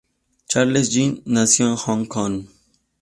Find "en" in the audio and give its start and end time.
1.67-1.75